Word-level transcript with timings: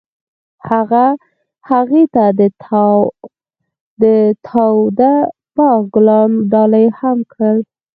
هغه 0.69 1.05
هغې 1.69 2.03
ته 2.13 2.25
د 4.01 4.03
تاوده 4.47 5.13
باغ 5.55 5.79
ګلان 5.93 6.31
ډالۍ 6.51 6.85
هم 6.99 7.17
کړل. 7.31 7.57